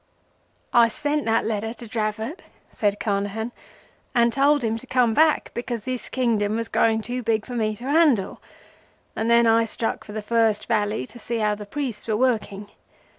"I 0.73 0.87
sent 0.87 1.25
that 1.27 1.45
letter 1.45 1.75
to 1.75 1.87
Dravot," 1.87 2.41
said 2.71 2.99
Carnehan; 2.99 3.51
"and 4.15 4.33
told 4.33 4.63
him 4.63 4.75
to 4.77 4.87
come 4.87 5.13
back 5.13 5.51
because 5.53 5.85
this 5.85 6.09
Kingdom 6.09 6.55
was 6.55 6.69
growing 6.69 7.03
too 7.03 7.21
big 7.21 7.45
for 7.45 7.53
me 7.53 7.75
to 7.75 7.83
handle, 7.83 8.41
and 9.15 9.29
then 9.29 9.45
I 9.45 9.63
struck 9.63 10.03
for 10.03 10.13
the 10.13 10.23
first 10.23 10.65
valley, 10.65 11.05
to 11.05 11.19
see 11.19 11.37
how 11.37 11.53
the 11.53 11.67
priests 11.67 12.07
were 12.07 12.17
working. 12.17 12.71